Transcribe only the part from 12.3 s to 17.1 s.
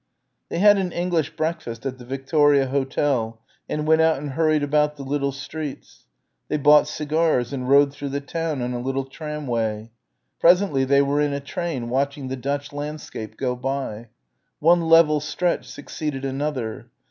Dutch landscape go by. One level stretch succeeded another.